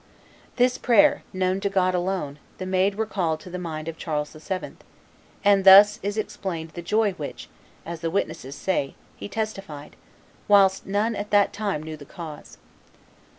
[0.55, 4.71] This prayer, known to God alone, the Maid recalled to the mind of Charles VII.;
[5.45, 7.47] and thus is explained the joy which,
[7.85, 9.95] as the witnesses say, he testified,
[10.47, 12.57] whilst none at that time knew the cause.